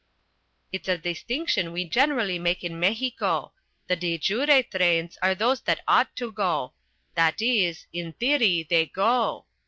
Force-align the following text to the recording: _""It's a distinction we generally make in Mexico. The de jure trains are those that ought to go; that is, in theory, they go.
_""It's 0.71 0.87
a 0.87 0.97
distinction 0.97 1.71
we 1.71 1.85
generally 1.85 2.39
make 2.39 2.63
in 2.63 2.79
Mexico. 2.79 3.53
The 3.87 3.95
de 3.95 4.17
jure 4.17 4.63
trains 4.63 5.15
are 5.21 5.35
those 5.35 5.61
that 5.65 5.81
ought 5.87 6.15
to 6.15 6.31
go; 6.31 6.73
that 7.13 7.39
is, 7.39 7.85
in 7.93 8.13
theory, 8.13 8.65
they 8.67 8.87
go. 8.87 9.45